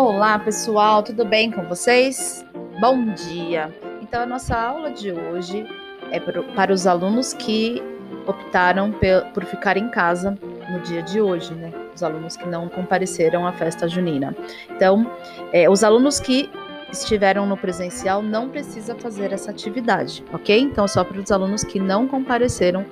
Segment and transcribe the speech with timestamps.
[0.00, 2.46] Olá, pessoal, tudo bem com vocês?
[2.80, 3.74] Bom dia!
[4.00, 5.66] Então, a nossa aula de hoje
[6.12, 7.82] é para os alunos que
[8.24, 8.94] optaram
[9.34, 10.38] por ficar em casa
[10.70, 11.72] no dia de hoje, né?
[11.92, 14.36] Os alunos que não compareceram à festa junina.
[14.70, 15.04] Então,
[15.52, 16.48] é, os alunos que
[16.92, 20.60] estiveram no presencial não precisa fazer essa atividade, ok?
[20.60, 22.86] Então, só para os alunos que não compareceram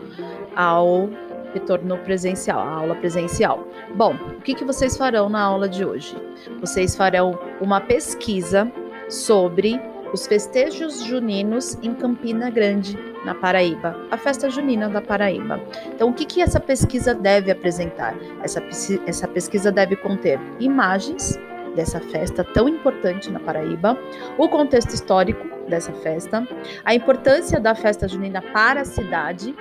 [0.57, 1.09] ao
[1.57, 3.67] retorno presencial, a aula presencial.
[3.95, 6.15] Bom, o que, que vocês farão na aula de hoje?
[6.61, 8.71] Vocês farão uma pesquisa
[9.09, 9.81] sobre
[10.13, 15.61] os festejos juninos em Campina Grande, na Paraíba, a festa junina da Paraíba.
[15.87, 18.15] Então, o que, que essa pesquisa deve apresentar?
[18.43, 18.63] Essa,
[19.07, 21.39] essa pesquisa deve conter imagens
[21.75, 23.99] dessa festa tão importante na Paraíba,
[24.39, 26.47] o contexto histórico dessa festa,
[26.85, 29.55] a importância da festa junina para a cidade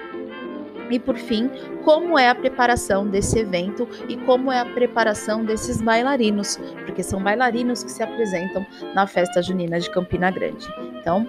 [0.90, 1.50] e por fim,
[1.84, 7.22] como é a preparação desse evento e como é a preparação desses bailarinos, porque são
[7.22, 10.68] bailarinos que se apresentam na festa junina de Campina Grande.
[11.00, 11.28] Então,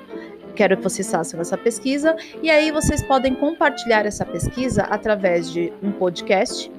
[0.55, 5.73] quero que vocês façam essa pesquisa e aí vocês podem compartilhar essa pesquisa através de
[5.83, 6.71] um podcast,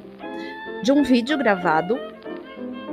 [0.83, 1.97] de um vídeo gravado,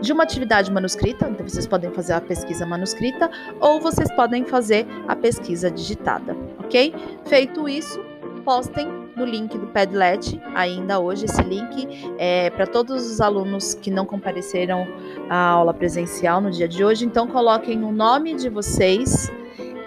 [0.01, 4.86] de uma atividade manuscrita, então vocês podem fazer a pesquisa manuscrita ou vocês podem fazer
[5.08, 6.95] a pesquisa digitada, ok?
[7.25, 8.03] Feito isso,
[8.45, 13.91] postem no link do Padlet, ainda hoje, esse link é para todos os alunos que
[13.91, 14.86] não compareceram
[15.28, 17.05] à aula presencial no dia de hoje.
[17.05, 19.33] Então, coloquem o nome de vocês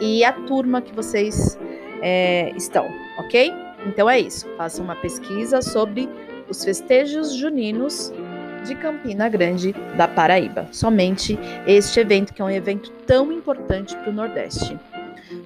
[0.01, 1.57] e a turma que vocês
[2.01, 2.87] é, estão,
[3.19, 3.53] ok?
[3.85, 4.47] Então é isso.
[4.57, 6.09] Façam uma pesquisa sobre
[6.49, 8.11] os festejos juninos
[8.65, 10.67] de Campina Grande da Paraíba.
[10.71, 14.77] Somente este evento, que é um evento tão importante para o Nordeste.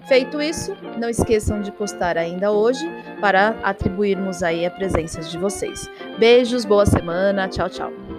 [0.08, 2.86] Feito isso, não esqueçam de postar ainda hoje
[3.20, 5.90] para atribuirmos aí a presença de vocês.
[6.20, 8.11] Beijos, boa semana, tchau, tchau.